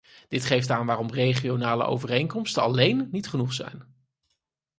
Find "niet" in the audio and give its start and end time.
3.11-3.27